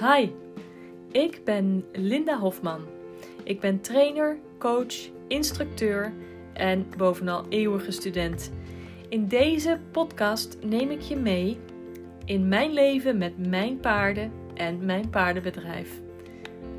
Hi, 0.00 0.30
ik 1.12 1.44
ben 1.44 1.84
Linda 1.92 2.38
Hofman. 2.38 2.86
Ik 3.44 3.60
ben 3.60 3.80
trainer, 3.80 4.38
coach, 4.58 4.94
instructeur 5.28 6.12
en 6.52 6.86
bovenal 6.96 7.46
eeuwige 7.48 7.90
student. 7.90 8.52
In 9.08 9.28
deze 9.28 9.80
podcast 9.92 10.56
neem 10.60 10.90
ik 10.90 11.00
je 11.00 11.16
mee 11.16 11.58
in 12.24 12.48
mijn 12.48 12.72
leven 12.72 13.18
met 13.18 13.46
mijn 13.46 13.80
paarden 13.80 14.32
en 14.54 14.84
mijn 14.84 15.10
paardenbedrijf. 15.10 15.90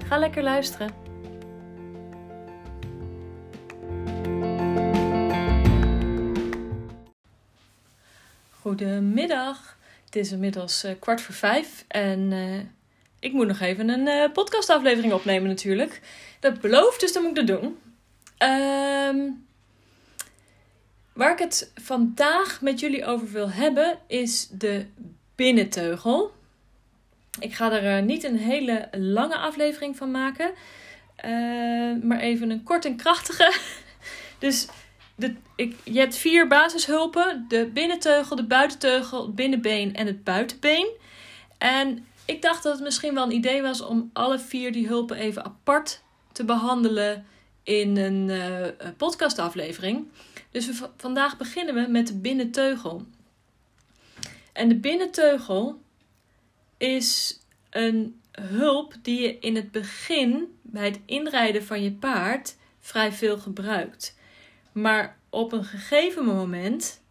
Ga 0.05 0.17
lekker 0.17 0.43
luisteren. 0.43 0.89
Goedemiddag. 8.49 9.77
Het 10.05 10.15
is 10.15 10.31
inmiddels 10.31 10.85
uh, 10.85 10.91
kwart 10.99 11.21
voor 11.21 11.35
vijf 11.35 11.85
en 11.87 12.31
uh, 12.31 12.59
ik 13.19 13.33
moet 13.33 13.47
nog 13.47 13.59
even 13.59 13.89
een 13.89 14.07
uh, 14.07 14.31
podcastaflevering 14.33 15.13
opnemen 15.13 15.49
natuurlijk. 15.49 16.01
Dat 16.39 16.61
belooft, 16.61 16.99
dus 16.99 17.13
dan 17.13 17.23
moet 17.23 17.37
ik 17.37 17.47
dat 17.47 17.61
doen. 17.61 17.77
Um, 18.49 19.47
waar 21.13 21.31
ik 21.31 21.39
het 21.39 21.71
vandaag 21.75 22.61
met 22.61 22.79
jullie 22.79 23.05
over 23.05 23.31
wil 23.31 23.49
hebben 23.49 23.99
is 24.07 24.47
de 24.51 24.85
binnenteugel. 25.35 26.31
Ik 27.39 27.53
ga 27.53 27.71
er 27.71 28.01
niet 28.01 28.23
een 28.23 28.37
hele 28.37 28.87
lange 28.91 29.37
aflevering 29.37 29.97
van 29.97 30.11
maken, 30.11 30.51
maar 32.01 32.19
even 32.19 32.49
een 32.49 32.63
kort 32.63 32.85
en 32.85 32.95
krachtige. 32.95 33.53
Dus 34.39 34.67
de, 35.15 35.35
ik, 35.55 35.75
je 35.83 35.99
hebt 35.99 36.15
vier 36.15 36.47
basishulpen: 36.47 37.45
de 37.47 37.69
binnenteugel, 37.73 38.35
de 38.35 38.43
buitenteugel, 38.43 39.25
het 39.25 39.35
binnenbeen 39.35 39.95
en 39.95 40.07
het 40.07 40.23
buitenbeen. 40.23 40.87
En 41.57 42.05
ik 42.29 42.41
dacht 42.41 42.63
dat 42.63 42.73
het 42.73 42.83
misschien 42.83 43.13
wel 43.13 43.23
een 43.23 43.31
idee 43.31 43.61
was 43.61 43.81
om 43.81 44.09
alle 44.13 44.39
vier 44.39 44.71
die 44.71 44.87
hulpen 44.87 45.17
even 45.17 45.45
apart 45.45 46.03
te 46.31 46.45
behandelen 46.45 47.25
in 47.63 47.97
een 47.97 48.29
uh, 48.29 48.89
podcastaflevering. 48.97 50.07
Dus 50.51 50.69
vandaag 50.97 51.37
beginnen 51.37 51.75
we 51.75 51.91
met 51.91 52.07
de 52.07 52.17
binnenteugel. 52.17 53.05
En 54.53 54.69
de 54.69 54.75
binnenteugel 54.75 55.81
is 56.77 57.39
een 57.69 58.21
hulp 58.31 58.93
die 59.01 59.21
je 59.21 59.39
in 59.39 59.55
het 59.55 59.71
begin 59.71 60.59
bij 60.61 60.85
het 60.85 60.99
inrijden 61.05 61.63
van 61.63 61.83
je 61.83 61.91
paard 61.91 62.55
vrij 62.79 63.11
veel 63.11 63.37
gebruikt. 63.37 64.17
Maar 64.71 65.17
op 65.29 65.51
een 65.51 65.65
gegeven 65.65 66.25
moment 66.25 67.01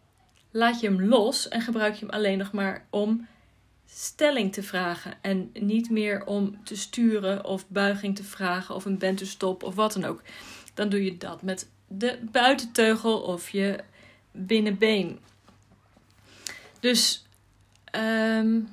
laat 0.51 0.79
je 0.79 0.87
hem 0.87 1.03
los 1.03 1.47
en 1.47 1.61
gebruik 1.61 1.93
je 1.93 2.05
hem 2.05 2.13
alleen 2.13 2.37
nog 2.37 2.51
maar 2.51 2.85
om 2.89 3.27
stelling 3.93 4.53
te 4.53 4.63
vragen. 4.63 5.13
En 5.21 5.49
niet 5.53 5.89
meer 5.89 6.25
om 6.25 6.63
te 6.63 6.75
sturen 6.75 7.45
of 7.45 7.67
buiging 7.67 8.15
te 8.15 8.23
vragen 8.23 8.75
of 8.75 8.85
een 8.85 8.97
bentustop 8.97 9.63
of 9.63 9.75
wat 9.75 9.93
dan 9.93 10.03
ook. 10.03 10.21
Dan 10.73 10.89
doe 10.89 11.03
je 11.03 11.17
dat 11.17 11.41
met 11.41 11.69
de 11.87 12.19
buitenteugel 12.31 13.21
of 13.21 13.49
je 13.49 13.79
binnenbeen. 14.31 15.19
Dus 16.79 17.25
um, 17.95 18.69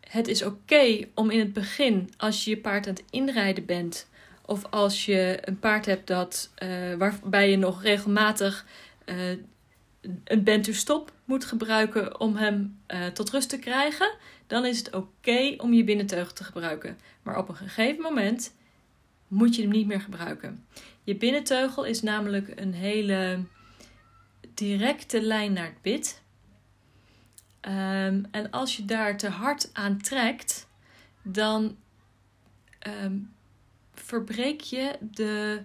het 0.00 0.28
is 0.28 0.42
oké 0.42 1.08
om 1.14 1.30
in 1.30 1.38
het 1.38 1.52
begin, 1.52 2.12
als 2.16 2.44
je 2.44 2.50
je 2.50 2.56
paard 2.58 2.86
aan 2.86 2.94
het 2.94 3.04
inrijden 3.10 3.64
bent, 3.64 4.08
of 4.44 4.64
als 4.70 5.04
je 5.04 5.38
een 5.40 5.58
paard 5.58 5.86
hebt 5.86 6.06
dat, 6.06 6.50
uh, 6.62 6.94
waarbij 6.94 7.50
je 7.50 7.56
nog 7.56 7.82
regelmatig 7.82 8.66
uh, 9.06 9.38
een 10.24 10.44
bent-stop 10.44 11.12
moet 11.24 11.44
gebruiken 11.44 12.20
om 12.20 12.36
hem 12.36 12.78
uh, 12.88 13.06
tot 13.06 13.30
rust 13.30 13.48
te 13.48 13.58
krijgen, 13.58 14.14
dan 14.46 14.64
is 14.64 14.78
het 14.78 14.94
oké 14.94 15.54
om 15.56 15.72
je 15.72 15.84
binnenteugel 15.84 16.32
te 16.32 16.44
gebruiken. 16.44 16.98
Maar 17.22 17.38
op 17.38 17.48
een 17.48 17.56
gegeven 17.56 18.02
moment 18.02 18.54
moet 19.28 19.54
je 19.54 19.62
hem 19.62 19.70
niet 19.70 19.86
meer 19.86 20.00
gebruiken. 20.00 20.66
Je 21.04 21.16
binnenteugel 21.16 21.84
is 21.84 22.02
namelijk 22.02 22.60
een 22.60 22.74
hele 22.74 23.44
directe 24.54 25.22
lijn 25.22 25.52
naar 25.52 25.64
het 25.64 25.82
bit. 25.82 26.22
Um, 27.60 28.26
en 28.30 28.50
als 28.50 28.76
je 28.76 28.84
daar 28.84 29.16
te 29.16 29.28
hard 29.28 29.70
aan 29.72 30.00
trekt, 30.00 30.68
dan 31.22 31.76
um, 33.02 33.32
verbreek 33.94 34.60
je 34.60 34.96
de 35.00 35.62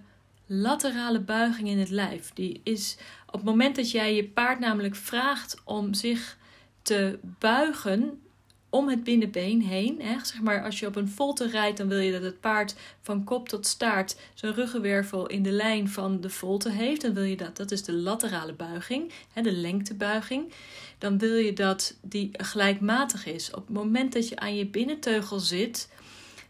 laterale 0.52 1.20
buiging 1.20 1.68
in 1.68 1.78
het 1.78 1.90
lijf. 1.90 2.30
Die 2.34 2.60
is 2.64 2.96
op 3.26 3.32
het 3.32 3.44
moment 3.44 3.76
dat 3.76 3.90
jij 3.90 4.14
je 4.14 4.24
paard 4.24 4.58
namelijk 4.58 4.96
vraagt 4.96 5.60
om 5.64 5.94
zich 5.94 6.38
te 6.82 7.18
buigen 7.38 8.22
om 8.70 8.88
het 8.88 9.04
binnenbeen 9.04 9.62
heen. 9.62 10.00
Hè? 10.00 10.16
Zeg 10.22 10.40
maar, 10.40 10.64
als 10.64 10.80
je 10.80 10.86
op 10.86 10.96
een 10.96 11.08
volte 11.08 11.46
rijdt, 11.46 11.78
dan 11.78 11.88
wil 11.88 11.98
je 11.98 12.12
dat 12.12 12.22
het 12.22 12.40
paard 12.40 12.74
van 13.00 13.24
kop 13.24 13.48
tot 13.48 13.66
staart 13.66 14.16
zijn 14.34 14.54
ruggenwervel 14.54 15.26
in 15.26 15.42
de 15.42 15.50
lijn 15.50 15.88
van 15.88 16.20
de 16.20 16.30
volte 16.30 16.70
heeft. 16.70 17.00
Dan 17.00 17.14
wil 17.14 17.22
je 17.22 17.36
dat, 17.36 17.56
dat 17.56 17.70
is 17.70 17.82
de 17.82 17.92
laterale 17.92 18.52
buiging, 18.52 19.12
hè, 19.32 19.42
de 19.42 19.52
lengtebuiging. 19.52 20.52
Dan 20.98 21.18
wil 21.18 21.36
je 21.36 21.52
dat 21.52 21.98
die 22.00 22.30
gelijkmatig 22.32 23.26
is. 23.26 23.50
Op 23.50 23.66
het 23.66 23.76
moment 23.76 24.12
dat 24.12 24.28
je 24.28 24.36
aan 24.36 24.56
je 24.56 24.66
binnenteugel 24.66 25.38
zit, 25.38 25.88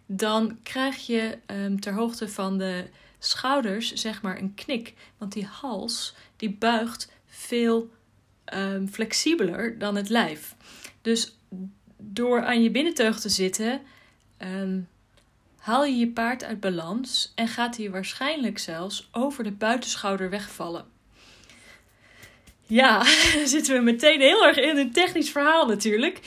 dan 0.06 0.58
krijg 0.62 1.06
je 1.06 1.38
um, 1.46 1.80
ter 1.80 1.92
hoogte 1.92 2.28
van 2.28 2.58
de 2.58 2.84
schouders 3.24 3.92
zeg 3.92 4.22
maar 4.22 4.38
een 4.38 4.54
knik. 4.54 4.94
Want 5.18 5.32
die 5.32 5.46
hals 5.46 6.14
die 6.36 6.50
buigt 6.50 7.10
veel 7.26 7.90
um, 8.54 8.88
flexibeler 8.88 9.78
dan 9.78 9.96
het 9.96 10.08
lijf. 10.08 10.54
Dus 11.02 11.36
door 11.96 12.44
aan 12.44 12.62
je 12.62 12.70
binnenteug 12.70 13.20
te 13.20 13.28
zitten, 13.28 13.80
um, 14.38 14.88
haal 15.58 15.84
je 15.84 15.96
je 15.96 16.08
paard 16.08 16.44
uit 16.44 16.60
balans 16.60 17.32
en 17.34 17.48
gaat 17.48 17.76
hij 17.76 17.90
waarschijnlijk 17.90 18.58
zelfs 18.58 19.08
over 19.12 19.44
de 19.44 19.52
buitenschouder 19.52 20.30
wegvallen. 20.30 20.84
Ja, 22.62 22.98
dan 23.34 23.46
zitten 23.56 23.74
we 23.74 23.80
meteen 23.80 24.20
heel 24.20 24.46
erg 24.46 24.56
in 24.56 24.76
een 24.76 24.92
technisch 24.92 25.30
verhaal 25.30 25.66
natuurlijk. 25.66 26.20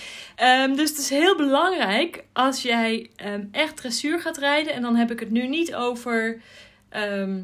Um, 0.43 0.75
dus 0.75 0.89
het 0.89 0.99
is 0.99 1.09
heel 1.09 1.35
belangrijk 1.35 2.23
als 2.33 2.61
jij 2.61 3.09
echt 3.51 3.77
dressuur 3.77 4.19
gaat 4.19 4.37
rijden. 4.37 4.73
En 4.73 4.81
dan 4.81 4.95
heb 4.95 5.11
ik 5.11 5.19
het 5.19 5.31
nu 5.31 5.47
niet 5.47 5.75
over 5.75 6.41
uh, 6.95 7.37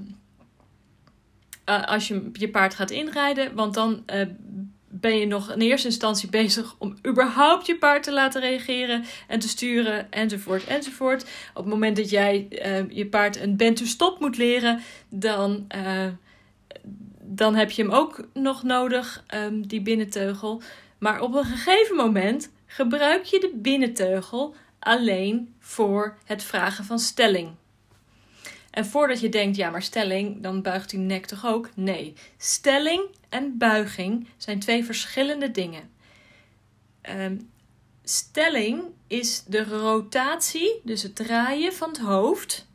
als 1.85 2.07
je 2.07 2.29
je 2.34 2.50
paard 2.50 2.73
gaat 2.73 2.91
inrijden. 2.91 3.56
Want 3.56 3.73
dan 3.73 4.03
uh, 4.13 4.22
ben 4.88 5.17
je 5.17 5.25
nog 5.25 5.51
in 5.51 5.62
eerste 5.62 5.88
instantie 5.88 6.29
bezig 6.41 6.75
om 6.78 6.97
überhaupt 7.07 7.66
je 7.66 7.78
paard 7.78 8.03
te 8.03 8.13
laten 8.13 8.41
reageren 8.41 9.03
en 9.28 9.39
te 9.39 9.47
sturen 9.47 10.12
enzovoort 10.12 10.66
enzovoort. 10.66 11.23
Op 11.53 11.63
het 11.63 11.73
moment 11.73 11.95
dat 11.95 12.09
jij 12.09 12.47
uh, 12.50 12.89
je 12.89 13.06
paard 13.06 13.39
een 13.39 13.57
bent-to-stop 13.57 14.19
moet 14.19 14.38
leren, 14.38 14.81
dan 15.09 15.68
dan 17.23 17.56
heb 17.56 17.72
je 17.72 17.81
hem 17.81 17.91
ook 17.91 18.28
nog 18.33 18.63
nodig, 18.63 19.23
um, 19.35 19.68
die 19.68 19.81
binnenteugel. 19.81 20.62
Maar 20.97 21.22
op 21.22 21.33
een 21.33 21.45
gegeven 21.45 21.95
moment 21.95 22.51
gebruik 22.66 23.23
je 23.23 23.39
de 23.39 23.51
binnenteugel 23.56 24.56
alleen 24.79 25.53
voor 25.59 26.18
het 26.25 26.44
vragen 26.44 26.85
van 26.85 27.00
stelling. 27.00 27.50
En 28.72 28.86
voordat 28.86 29.20
je 29.20 29.30
denkt, 29.30 29.56
ja, 29.56 29.70
maar 29.70 29.82
stelling, 29.82 30.42
dan 30.42 30.62
buigt 30.62 30.90
die 30.90 31.00
nek 31.00 31.26
toch 31.26 31.46
ook? 31.46 31.70
Nee, 31.76 32.14
stelling 32.38 33.04
en 33.30 33.58
buiging 33.58 34.28
zijn 34.38 34.59
twee 34.59 34.86
verschillende 34.86 35.52
dingen. 35.52 35.90
Um, 37.10 37.50
stelling 38.04 38.84
is 39.08 39.44
de 39.48 39.64
rotatie, 39.64 40.80
dus 40.84 41.04
het 41.04 41.16
draaien 41.16 41.74
van 41.74 41.90
het 41.90 42.00
hoofd 42.00 42.68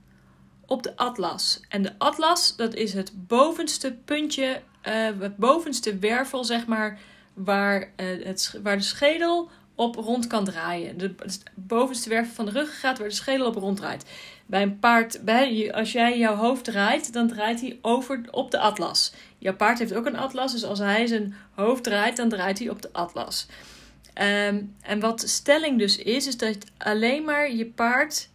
op 0.66 0.82
de 0.82 0.96
atlas. 0.96 1.60
En 1.68 1.82
de 1.82 1.92
atlas, 1.98 2.56
dat 2.56 2.74
is 2.74 2.92
het 2.92 3.12
bovenste 3.26 3.96
puntje, 4.04 4.62
uh, 4.88 5.08
het 5.20 5.36
bovenste 5.36 5.98
wervel, 5.98 6.44
zeg 6.44 6.66
maar, 6.66 6.98
waar, 7.34 7.80
uh, 7.80 8.24
het, 8.24 8.58
waar 8.62 8.76
de 8.76 8.82
schedel 8.82 9.50
op 9.74 9.94
rond 9.96 10.26
kan 10.26 10.44
draaien. 10.44 10.98
De, 10.98 11.14
het 11.18 11.42
bovenste 11.54 12.08
wervel 12.08 12.34
van 12.34 12.44
de 12.44 12.50
rug 12.50 12.80
gaat 12.80 12.98
waar 12.98 13.08
de 13.08 13.14
schedel 13.14 13.46
op 13.46 13.56
rond 13.56 13.76
draait. 13.76 14.04
Bij 14.46 14.62
een 14.62 14.78
paard, 14.78 15.20
bij, 15.24 15.72
als 15.72 15.92
jij 15.92 16.18
jouw 16.18 16.34
hoofd 16.34 16.64
draait, 16.64 17.12
dan 17.12 17.28
draait 17.28 17.60
hij 17.60 17.78
over 17.82 18.20
op 18.30 18.50
de 18.50 18.58
atlas. 18.58 19.12
Jouw 19.38 19.56
paard 19.56 19.78
heeft 19.78 19.94
ook 19.94 20.06
een 20.06 20.16
atlas, 20.16 20.52
dus 20.52 20.64
als 20.64 20.78
hij 20.78 21.06
zijn 21.06 21.34
hoofd 21.54 21.84
draait, 21.84 22.16
dan 22.16 22.28
draait 22.28 22.58
hij 22.58 22.68
op 22.68 22.82
de 22.82 22.92
atlas. 22.92 23.46
Um, 24.22 24.74
en 24.80 25.00
wat 25.00 25.28
stelling 25.28 25.78
dus 25.78 25.96
is, 25.96 26.26
is 26.26 26.36
dat 26.36 26.56
alleen 26.78 27.24
maar 27.24 27.52
je 27.52 27.66
paard 27.66 28.28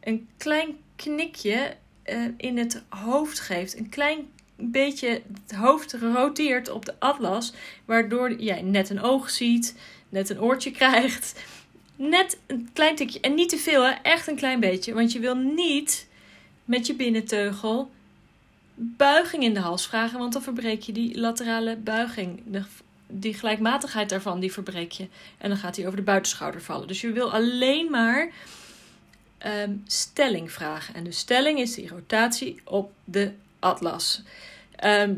een 0.00 0.28
klein 0.36 0.76
knikje 0.96 1.76
uh, 2.04 2.24
in 2.36 2.58
het 2.58 2.82
hoofd 2.88 3.40
geeft. 3.40 3.78
Een 3.78 3.88
klein 3.88 4.28
beetje 4.56 5.22
het 5.46 5.54
hoofd 5.56 5.92
roteert 5.92 6.70
op 6.70 6.84
de 6.84 6.94
atlas, 6.98 7.52
waardoor 7.84 8.32
jij 8.32 8.62
net 8.62 8.90
een 8.90 9.02
oog 9.02 9.30
ziet, 9.30 9.76
net 10.08 10.30
een 10.30 10.40
oortje 10.40 10.70
krijgt. 10.80 11.42
Net 12.00 12.38
een 12.46 12.70
klein 12.72 12.96
tikje. 12.96 13.20
En 13.20 13.34
niet 13.34 13.48
te 13.48 13.56
veel, 13.56 13.84
echt 13.84 14.26
een 14.28 14.36
klein 14.36 14.60
beetje. 14.60 14.94
Want 14.94 15.12
je 15.12 15.18
wil 15.18 15.34
niet 15.34 16.06
met 16.64 16.86
je 16.86 16.94
binnenteugel 16.94 17.90
buiging 18.74 19.42
in 19.42 19.54
de 19.54 19.60
hals 19.60 19.86
vragen, 19.86 20.18
want 20.18 20.32
dan 20.32 20.42
verbreek 20.42 20.82
je 20.82 20.92
die 20.92 21.20
laterale 21.20 21.76
buiging. 21.76 22.42
De 22.46 22.62
die 23.12 23.34
gelijkmatigheid 23.34 24.08
daarvan, 24.08 24.40
die 24.40 24.52
verbreek 24.52 24.92
je. 24.92 25.08
En 25.38 25.48
dan 25.48 25.58
gaat 25.58 25.76
hij 25.76 25.84
over 25.84 25.98
de 25.98 26.04
buitenschouder 26.04 26.62
vallen. 26.62 26.88
Dus 26.88 27.00
je 27.00 27.12
wil 27.12 27.32
alleen 27.32 27.90
maar 27.90 28.30
ehm, 29.38 29.76
stelling 29.86 30.52
vragen. 30.52 30.94
En 30.94 31.04
de 31.04 31.12
stelling 31.12 31.58
is 31.58 31.74
die 31.74 31.88
rotatie 31.88 32.60
op 32.64 32.92
de 33.04 33.32
atlas. 33.58 34.22
Ehm, 34.76 35.14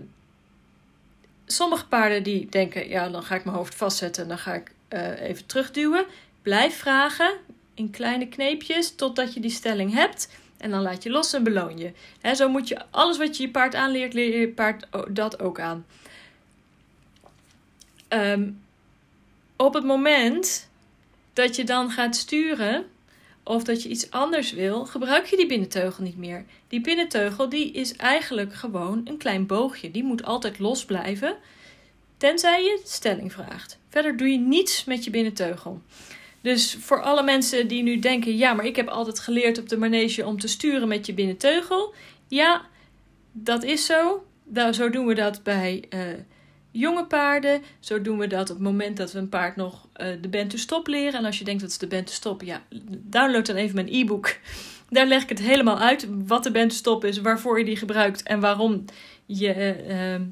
sommige 1.47 1.87
paarden 1.87 2.23
die 2.23 2.49
denken, 2.49 2.89
ja, 2.89 3.09
dan 3.09 3.23
ga 3.23 3.35
ik 3.35 3.45
mijn 3.45 3.57
hoofd 3.57 3.75
vastzetten 3.75 4.23
en 4.23 4.29
dan 4.29 4.39
ga 4.39 4.55
ik 4.55 4.73
uh, 4.89 5.21
even 5.21 5.47
terugduwen. 5.47 6.05
Blijf 6.43 6.77
vragen 6.77 7.33
in 7.75 7.91
kleine 7.91 8.29
kneepjes 8.29 8.95
totdat 8.95 9.35
je 9.35 9.41
die 9.41 9.51
stelling 9.51 9.93
hebt. 9.95 10.29
En 10.57 10.71
dan 10.71 10.83
laat 10.83 11.03
je 11.03 11.11
los 11.11 11.33
en 11.33 11.43
beloon 11.43 11.79
je. 11.79 11.93
Zo 12.35 12.49
moet 12.49 12.69
je 12.69 12.83
alles 12.91 13.19
wat 13.19 13.37
je 13.37 13.43
je 13.43 13.51
paard 13.51 13.75
aanleert, 13.75 14.15
leer 14.15 14.41
je 14.41 14.49
paard 14.49 14.87
dat 15.09 15.41
ook 15.41 15.61
aan. 15.61 15.87
Ehm, 18.09 18.51
op 19.57 19.75
het 19.75 19.85
moment 19.85 20.69
dat 21.33 21.57
je 21.57 21.65
dan 21.65 21.91
gaat 21.91 22.17
sturen 22.17 22.87
of 23.43 23.65
dat 23.65 23.83
je 23.83 23.89
iets 23.89 24.11
anders 24.11 24.53
wil, 24.53 24.87
gebruik 24.87 25.27
je 25.27 25.37
die 25.37 25.47
binnenteugel 25.47 26.05
niet 26.05 26.17
meer. 26.17 26.45
Die 26.69 26.81
binnenteugel 26.81 27.49
die 27.49 27.73
is 27.73 27.97
eigenlijk 27.97 28.55
gewoon 28.55 29.01
een 29.05 29.17
klein 29.17 29.47
boogje. 29.47 29.91
Die 29.91 30.05
moet 30.05 30.25
altijd 30.25 30.59
los 30.59 30.85
blijven, 30.85 31.37
tenzij 32.17 32.63
je 32.63 32.81
stelling 32.85 33.33
vraagt. 33.33 33.79
Verder 33.89 34.17
doe 34.17 34.29
je 34.29 34.39
niets 34.39 34.85
met 34.85 35.05
je 35.05 35.11
binnenteugel. 35.11 35.83
Dus 36.43 36.77
voor 36.81 37.03
alle 37.03 37.23
mensen 37.23 37.69
die 37.69 37.83
nu 37.83 37.99
denken: 37.99 38.37
ja, 38.37 38.53
maar 38.55 38.67
ik 38.67 38.77
heb 38.77 38.89
altijd 38.89 39.19
geleerd 39.19 39.59
op 39.59 39.69
de 39.69 39.77
manege 39.77 40.27
om 40.27 40.41
te 40.41 40.49
sturen 40.49 40.89
met 40.89 41.07
je 41.07 41.15
binnenteugel. 41.15 41.95
Ja, 42.29 42.63
dat 43.33 43.63
is 43.65 43.87
zo. 43.87 44.27
Zo 44.73 44.91
doen 44.91 45.07
we 45.07 45.15
dat 45.15 45.43
bij 45.43 45.85
uh, 45.91 46.01
jonge 46.71 47.05
paarden. 47.05 47.63
Zo 47.81 48.03
doen 48.03 48.19
we 48.19 48.27
dat 48.27 48.51
op 48.51 48.57
het 48.57 48.65
moment 48.65 48.97
dat 48.97 49.13
we 49.13 49.19
een 49.19 49.29
paard 49.29 49.57
nog 49.57 49.89
uh, 49.97 50.07
de 50.21 50.29
band 50.29 50.51
to 50.51 50.57
stop 50.57 50.87
leren. 50.87 51.19
En 51.19 51.25
als 51.25 51.39
je 51.39 51.45
denkt 51.45 51.61
dat 51.61 51.71
is 51.71 51.79
de 51.79 51.87
band 51.87 52.07
to 52.07 52.13
stop, 52.13 52.43
ja, 52.43 52.63
download 52.89 53.47
dan 53.47 53.57
even 53.57 53.75
mijn 53.75 53.89
e-book. 53.91 54.37
Daar 54.89 55.07
leg 55.07 55.23
ik 55.23 55.29
het 55.29 55.41
helemaal 55.41 55.79
uit 55.79 56.09
wat 56.27 56.45
de 56.45 56.51
band 56.51 56.71
to 56.71 56.77
stop 56.77 57.05
is, 57.05 57.21
waarvoor 57.21 57.59
je 57.59 57.65
die 57.65 57.77
gebruikt 57.77 58.23
en 58.23 58.41
waarom 58.41 58.85
je 59.27 59.77
uh, 59.89 60.27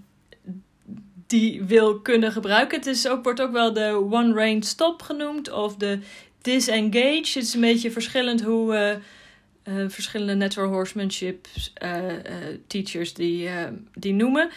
die 1.31 1.63
wil 1.63 2.01
kunnen 2.01 2.33
gebruiken. 2.33 2.79
Het 2.79 2.87
is 2.87 3.09
ook, 3.09 3.25
wordt 3.25 3.41
ook 3.41 3.53
wel 3.53 3.73
de 3.73 4.07
one 4.11 4.35
range 4.35 4.65
stop 4.65 5.03
genoemd 5.03 5.53
of 5.53 5.77
de 5.77 5.99
disengage. 6.43 7.39
Het 7.39 7.43
is 7.43 7.55
een 7.55 7.61
beetje 7.61 7.91
verschillend 7.91 8.43
hoe 8.43 9.01
uh, 9.65 9.85
verschillende 9.89 10.35
natural 10.35 10.71
horsemanship 10.71 11.47
teachers 12.67 13.15
die, 13.15 13.49
die 13.95 14.13
noemen. 14.13 14.51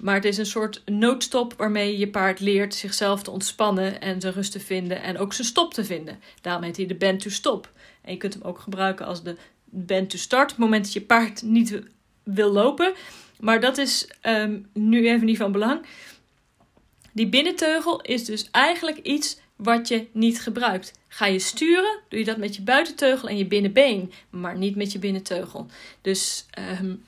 Maar 0.00 0.14
het 0.14 0.24
is 0.24 0.38
een 0.38 0.46
soort 0.46 0.82
noodstop 0.84 1.54
waarmee 1.56 1.98
je 1.98 2.08
paard 2.08 2.40
leert 2.40 2.74
zichzelf 2.74 3.22
te 3.22 3.30
ontspannen 3.30 4.00
en 4.00 4.20
zijn 4.20 4.32
rust 4.32 4.52
te 4.52 4.60
vinden 4.60 5.02
en 5.02 5.18
ook 5.18 5.32
zijn 5.32 5.46
stop 5.46 5.74
te 5.74 5.84
vinden. 5.84 6.20
Daarom 6.40 6.62
heet 6.62 6.76
hij 6.76 6.86
de 6.86 6.94
bend 6.94 7.20
to 7.20 7.30
stop. 7.30 7.70
En 8.02 8.12
je 8.12 8.18
kunt 8.18 8.34
hem 8.34 8.42
ook 8.42 8.58
gebruiken 8.58 9.06
als 9.06 9.22
de 9.22 9.36
bend 9.64 10.10
to 10.10 10.18
start, 10.18 10.50
het 10.50 10.58
moment 10.58 10.84
dat 10.84 10.92
je 10.92 11.00
paard 11.00 11.42
niet 11.42 11.80
wil 12.22 12.52
lopen. 12.52 12.92
Maar 13.40 13.60
dat 13.60 13.78
is 13.78 14.08
um, 14.26 14.66
nu 14.72 15.08
even 15.08 15.26
niet 15.26 15.36
van 15.36 15.52
belang. 15.52 15.86
Die 17.18 17.28
binnenteugel 17.28 18.00
is 18.00 18.24
dus 18.24 18.50
eigenlijk 18.50 18.98
iets 18.98 19.38
wat 19.56 19.88
je 19.88 20.06
niet 20.12 20.40
gebruikt. 20.40 20.92
Ga 21.08 21.26
je 21.26 21.38
sturen, 21.38 21.98
doe 22.08 22.18
je 22.18 22.24
dat 22.24 22.36
met 22.36 22.56
je 22.56 22.62
buitenteugel 22.62 23.28
en 23.28 23.36
je 23.36 23.46
binnenbeen, 23.46 24.12
maar 24.30 24.56
niet 24.56 24.76
met 24.76 24.92
je 24.92 24.98
binnenteugel. 24.98 25.66
Dus 26.00 26.46
um, 26.80 27.04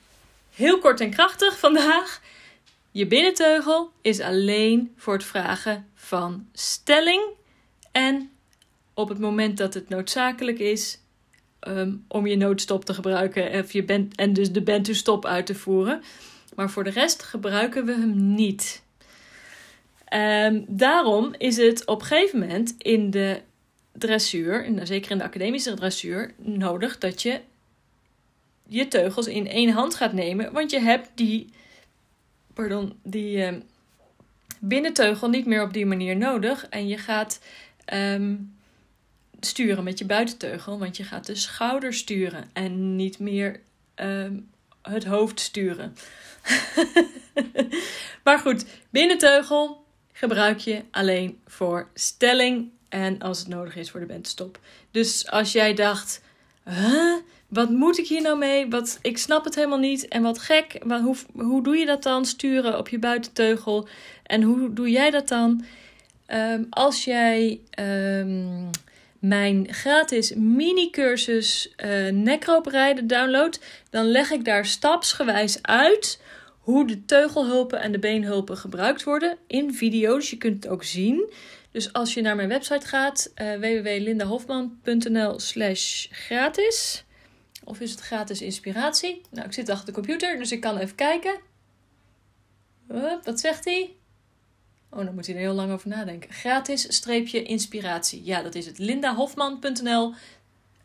heel 0.53 0.79
kort 0.79 0.99
en 0.99 1.09
krachtig 1.09 1.59
vandaag. 1.59 2.21
Je 2.91 3.07
binnenteugel 3.07 3.91
is 4.01 4.19
alleen 4.19 4.93
voor 4.97 5.13
het 5.13 5.23
vragen 5.23 5.87
van 5.95 6.47
stelling 6.53 7.23
en 7.91 8.31
op 8.93 9.09
het 9.09 9.19
moment 9.19 9.57
dat 9.57 9.73
het 9.73 9.89
noodzakelijk 9.89 10.59
is 10.59 10.99
um, 11.67 12.05
om 12.07 12.27
je 12.27 12.37
noodstop 12.37 12.85
te 12.85 12.93
gebruiken 12.93 13.63
of 13.63 13.71
je 13.71 13.83
bent, 13.83 14.15
en 14.15 14.33
dus 14.33 14.51
de 14.51 14.61
bent 14.61 14.85
to 14.85 14.93
stop 14.93 15.25
uit 15.25 15.45
te 15.45 15.55
voeren. 15.55 16.03
Maar 16.55 16.69
voor 16.69 16.83
de 16.83 16.89
rest 16.89 17.23
gebruiken 17.23 17.85
we 17.85 17.91
hem 17.91 18.33
niet. 18.33 18.83
Um, 20.13 20.65
daarom 20.67 21.33
is 21.37 21.57
het 21.57 21.85
op 21.85 22.01
een 22.01 22.07
gegeven 22.07 22.39
moment 22.39 22.75
in 22.77 23.11
de 23.11 23.41
dressuur, 23.91 24.65
en 24.65 24.87
zeker 24.87 25.11
in 25.11 25.17
de 25.17 25.23
academische 25.23 25.73
dressuur, 25.73 26.33
nodig 26.37 26.97
dat 26.97 27.21
je 27.21 27.39
je 28.67 28.87
teugels 28.87 29.27
in 29.27 29.47
één 29.47 29.69
hand 29.69 29.95
gaat 29.95 30.13
nemen. 30.13 30.53
Want 30.53 30.71
je 30.71 30.79
hebt 30.79 31.09
die 31.15 31.49
pardon, 32.53 32.99
die 33.03 33.37
uh, 33.37 33.57
binnenteugel 34.59 35.29
niet 35.29 35.45
meer 35.45 35.63
op 35.63 35.73
die 35.73 35.85
manier 35.85 36.17
nodig. 36.17 36.67
En 36.69 36.87
je 36.87 36.97
gaat 36.97 37.39
um, 37.93 38.55
sturen 39.39 39.83
met 39.83 39.99
je 39.99 40.05
buitenteugel, 40.05 40.79
want 40.79 40.97
je 40.97 41.03
gaat 41.03 41.25
de 41.25 41.35
schouder 41.35 41.93
sturen 41.93 42.49
en 42.53 42.95
niet 42.95 43.19
meer 43.19 43.59
um, 43.95 44.49
het 44.81 45.05
hoofd 45.05 45.39
sturen. 45.39 45.95
maar 48.23 48.39
goed, 48.39 48.65
binnenteugel 48.89 49.80
gebruik 50.21 50.59
je 50.59 50.83
alleen 50.91 51.39
voor 51.47 51.87
stelling 51.93 52.69
en 52.89 53.19
als 53.19 53.39
het 53.39 53.47
nodig 53.47 53.75
is 53.75 53.89
voor 53.89 53.99
de 53.99 54.05
bentenstop. 54.05 54.59
Dus 54.91 55.29
als 55.29 55.51
jij 55.51 55.73
dacht, 55.73 56.21
huh? 56.65 57.15
wat 57.47 57.69
moet 57.69 57.97
ik 57.97 58.07
hier 58.07 58.21
nou 58.21 58.37
mee? 58.37 58.69
Wat, 58.69 58.99
ik 59.01 59.17
snap 59.17 59.43
het 59.43 59.55
helemaal 59.55 59.79
niet. 59.79 60.07
En 60.07 60.21
wat 60.21 60.39
gek. 60.39 60.77
Hoe, 60.87 61.15
hoe 61.33 61.63
doe 61.63 61.77
je 61.77 61.85
dat 61.85 62.03
dan? 62.03 62.25
Sturen 62.25 62.77
op 62.77 62.89
je 62.89 62.99
buitenteugel. 62.99 63.87
En 64.23 64.41
hoe 64.41 64.73
doe 64.73 64.89
jij 64.89 65.09
dat 65.09 65.27
dan? 65.27 65.65
Um, 66.27 66.67
als 66.69 67.03
jij 67.03 67.59
um, 67.79 68.69
mijn 69.19 69.67
gratis 69.73 70.33
mini-cursus 70.33 71.73
uh, 71.85 72.11
nekroop 72.11 72.65
rijden 72.65 73.07
downloadt, 73.07 73.59
dan 73.89 74.05
leg 74.05 74.31
ik 74.31 74.45
daar 74.45 74.65
stapsgewijs 74.65 75.61
uit 75.61 76.19
hoe 76.61 76.87
de 76.87 77.05
teugelhulpen 77.05 77.81
en 77.81 77.91
de 77.91 77.99
beenhulpen 77.99 78.57
gebruikt 78.57 79.03
worden 79.03 79.37
in 79.47 79.73
video's. 79.73 80.29
Je 80.29 80.37
kunt 80.37 80.63
het 80.63 80.71
ook 80.71 80.83
zien. 80.83 81.31
Dus 81.71 81.93
als 81.93 82.13
je 82.13 82.21
naar 82.21 82.35
mijn 82.35 82.49
website 82.49 82.87
gaat, 82.87 83.31
uh, 83.35 83.53
www.lindahofman.nl 83.55 85.39
slash 85.39 86.07
gratis 86.09 87.05
of 87.63 87.79
is 87.79 87.91
het 87.91 87.99
gratis 87.99 88.41
inspiratie? 88.41 89.21
Nou, 89.29 89.45
ik 89.47 89.53
zit 89.53 89.69
achter 89.69 89.85
de 89.85 89.91
computer, 89.91 90.37
dus 90.37 90.51
ik 90.51 90.61
kan 90.61 90.77
even 90.77 90.95
kijken. 90.95 91.39
wat 93.23 93.39
zegt 93.39 93.65
hij? 93.65 93.95
Oh, 94.89 95.05
dan 95.05 95.13
moet 95.13 95.25
hij 95.25 95.35
er 95.35 95.41
heel 95.41 95.53
lang 95.53 95.71
over 95.71 95.87
nadenken. 95.87 96.33
Gratis 96.33 96.95
streepje 96.95 97.43
inspiratie. 97.43 98.23
Ja, 98.23 98.41
dat 98.41 98.55
is 98.55 98.65
het. 98.65 98.77
lindahofman.nl 98.77 100.13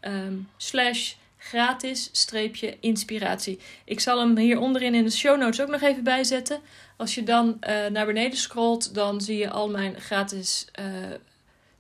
um, 0.01 0.49
slash 0.57 1.15
gratis 1.49 2.09
streepje 2.13 2.77
inspiratie. 2.81 3.59
Ik 3.85 4.01
zal 4.01 4.19
hem 4.19 4.37
hier 4.37 4.59
onderin 4.59 4.95
in 4.95 5.05
de 5.05 5.11
show 5.11 5.39
notes 5.39 5.61
ook 5.61 5.69
nog 5.69 5.81
even 5.81 6.05
bijzetten. 6.05 6.61
Als 6.97 7.15
je 7.15 7.23
dan 7.23 7.47
uh, 7.61 7.87
naar 7.87 8.07
beneden 8.07 8.39
scrolt, 8.39 8.95
dan 8.95 9.21
zie 9.21 9.39
je 9.39 9.51
al 9.51 9.71
mijn 9.71 10.01
gratis 10.01 10.67
uh, 10.81 10.85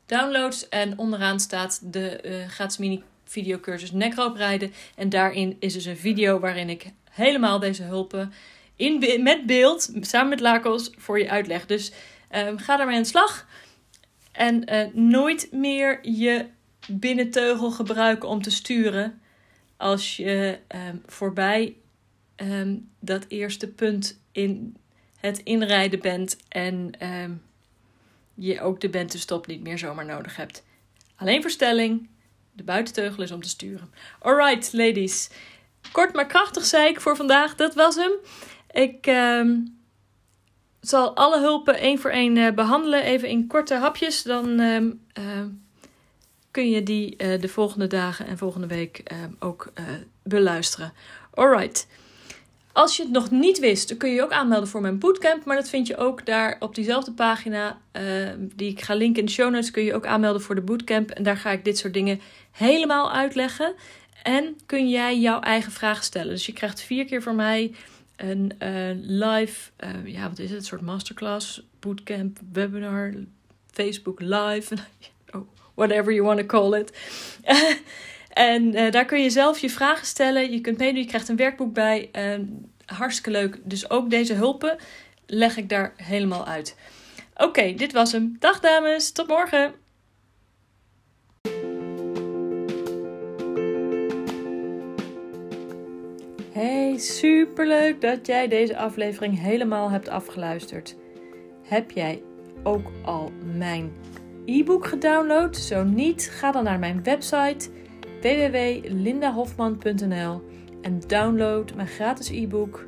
downloads. 0.06 0.68
En 0.68 0.98
onderaan 0.98 1.40
staat 1.40 1.80
de 1.92 2.20
uh, 2.24 2.48
gratis 2.48 2.76
mini 2.76 3.02
videocursus 3.24 3.92
nekroop 3.92 4.36
rijden. 4.36 4.72
En 4.94 5.08
daarin 5.08 5.56
is 5.58 5.72
dus 5.72 5.84
een 5.84 5.96
video 5.96 6.38
waarin 6.38 6.68
ik 6.68 6.86
helemaal 7.10 7.58
deze 7.58 7.82
hulpen 7.82 8.32
in, 8.76 9.22
met 9.22 9.46
beeld, 9.46 9.92
samen 10.00 10.28
met 10.28 10.40
Lakos, 10.40 10.90
voor 10.96 11.18
je 11.18 11.30
uitleg. 11.30 11.66
Dus 11.66 11.92
um, 12.36 12.58
ga 12.58 12.76
daarmee 12.76 12.96
aan 12.96 13.02
de 13.02 13.08
slag. 13.08 13.46
En 14.32 14.64
nooit 14.92 15.48
meer 15.52 15.98
je 16.02 16.46
binnenteugel 16.88 17.70
gebruiken 17.70 18.28
om 18.28 18.42
te 18.42 18.50
sturen 18.50 19.20
als 19.76 20.16
je 20.16 20.58
um, 20.88 21.02
voorbij 21.06 21.76
um, 22.36 22.90
dat 23.00 23.24
eerste 23.28 23.68
punt 23.68 24.20
in 24.32 24.76
het 25.16 25.38
inrijden 25.38 26.00
bent 26.00 26.36
en 26.48 26.92
je 28.34 28.60
ook 28.60 28.80
de 28.80 28.88
bentenstop 28.88 29.46
niet 29.46 29.62
meer 29.62 29.78
zomaar 29.78 30.04
nodig 30.04 30.36
hebt. 30.36 30.64
Alleen 31.16 31.42
verstelling, 31.42 32.08
de 32.52 32.62
buitenteugel 32.62 33.22
is 33.22 33.30
om 33.30 33.42
te 33.42 33.48
sturen. 33.48 33.92
Alright, 34.18 34.72
ladies. 34.72 35.30
Kort 35.92 36.14
maar 36.14 36.26
krachtig 36.26 36.64
zei 36.64 36.88
ik 36.88 37.00
voor 37.00 37.16
vandaag. 37.16 37.54
Dat 37.54 37.74
was 37.74 37.96
hem. 37.96 38.12
Ik 38.70 39.04
zal 40.80 41.16
alle 41.16 41.40
hulpen 41.40 41.78
één 41.78 41.98
voor 41.98 42.10
één 42.10 42.36
uh, 42.36 42.52
behandelen. 42.52 43.02
Even 43.02 43.28
in 43.28 43.46
korte 43.46 43.74
hapjes. 43.74 44.22
Dan 44.22 44.60
kun 46.56 46.70
je 46.70 46.82
die 46.82 47.16
eh, 47.16 47.40
de 47.40 47.48
volgende 47.48 47.86
dagen 47.86 48.26
en 48.26 48.38
volgende 48.38 48.66
week 48.66 49.00
ehm, 49.04 49.30
ook 49.38 49.72
beluisteren. 50.22 50.92
Alright. 51.34 51.86
Als 52.72 52.96
je 52.96 53.02
het 53.02 53.12
nog 53.12 53.30
niet 53.30 53.58
wist, 53.58 53.88
dan 53.88 53.96
kun 53.96 54.08
je 54.08 54.14
je 54.14 54.22
ook 54.22 54.32
aanmelden 54.32 54.68
voor 54.68 54.80
mijn 54.80 54.98
bootcamp. 54.98 55.44
Maar 55.44 55.56
dat 55.56 55.68
vind 55.68 55.86
je 55.86 55.96
ook 55.96 56.26
daar 56.26 56.56
op 56.60 56.74
diezelfde 56.74 57.12
pagina, 57.12 57.78
die 58.40 58.70
ik 58.70 58.80
ga 58.80 58.94
linken 58.94 59.20
in 59.20 59.26
de 59.26 59.32
show 59.32 59.50
notes, 59.50 59.70
kun 59.70 59.82
je 59.82 59.94
ook 59.94 60.06
aanmelden 60.06 60.42
voor 60.42 60.54
de 60.54 60.60
bootcamp. 60.60 61.10
En 61.10 61.22
daar 61.22 61.36
ga 61.36 61.50
ik 61.50 61.64
dit 61.64 61.78
soort 61.78 61.94
dingen 61.94 62.20
helemaal 62.50 63.12
uitleggen. 63.12 63.74
En 64.22 64.56
kun 64.66 64.88
jij 64.88 65.18
jouw 65.18 65.40
eigen 65.40 65.72
vraag 65.72 66.04
stellen. 66.04 66.32
Dus 66.32 66.46
je 66.46 66.52
krijgt 66.52 66.80
vier 66.80 67.04
keer 67.04 67.22
van 67.22 67.36
mij 67.36 67.74
een 68.16 68.54
live, 69.00 69.70
ja, 70.04 70.28
wat 70.28 70.38
is 70.38 70.50
het? 70.50 70.58
Een 70.58 70.64
soort 70.64 70.80
masterclass, 70.80 71.62
bootcamp, 71.80 72.38
webinar, 72.52 73.14
Facebook 73.72 74.20
live, 74.20 74.76
whatever 75.76 76.12
you 76.12 76.26
want 76.26 76.38
to 76.38 76.46
call 76.46 76.78
it. 76.78 76.92
en 78.32 78.62
uh, 78.62 78.90
daar 78.90 79.04
kun 79.04 79.22
je 79.22 79.30
zelf 79.30 79.58
je 79.58 79.70
vragen 79.70 80.06
stellen. 80.06 80.52
Je 80.52 80.60
kunt 80.60 80.78
meedoen, 80.78 81.00
je 81.00 81.08
krijgt 81.08 81.28
een 81.28 81.36
werkboek 81.36 81.72
bij. 81.72 82.10
hartstikke 82.86 83.30
leuk. 83.30 83.58
Dus 83.62 83.90
ook 83.90 84.10
deze 84.10 84.34
hulpen 84.34 84.76
leg 85.26 85.56
ik 85.56 85.68
daar 85.68 85.92
helemaal 85.96 86.46
uit. 86.46 86.76
Oké, 87.36 87.74
dit 87.74 87.92
was 87.92 88.12
hem. 88.12 88.36
Dag 88.38 88.60
dames, 88.60 89.10
tot 89.12 89.26
morgen. 89.26 89.74
Hey, 96.52 96.98
superleuk 96.98 98.00
dat 98.00 98.26
jij 98.26 98.48
deze 98.48 98.76
aflevering 98.76 99.40
helemaal 99.40 99.90
hebt 99.90 100.08
afgeluisterd. 100.08 100.96
Heb 101.62 101.90
jij 101.90 102.22
ook 102.62 102.90
al 103.04 103.32
mijn 103.56 103.92
e-book 104.46 104.86
gedownload? 104.86 105.56
Zo 105.56 105.84
niet, 105.84 106.30
ga 106.32 106.52
dan 106.52 106.64
naar 106.64 106.78
mijn 106.78 107.02
website 107.02 107.68
www.lindahofman.nl 108.20 110.42
en 110.82 111.00
download 111.06 111.74
mijn 111.74 111.88
gratis 111.88 112.28
e-book 112.28 112.86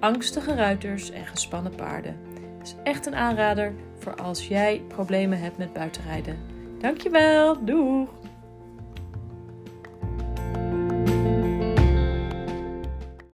Angstige 0.00 0.54
ruiters 0.54 1.10
en 1.10 1.26
gespannen 1.26 1.74
paarden. 1.74 2.16
Het 2.58 2.66
is 2.66 2.74
echt 2.84 3.06
een 3.06 3.14
aanrader 3.14 3.74
voor 3.98 4.14
als 4.14 4.48
jij 4.48 4.82
problemen 4.88 5.40
hebt 5.40 5.58
met 5.58 5.72
buitenrijden. 5.72 6.38
Dankjewel, 6.78 7.64
doeg! 7.64 8.21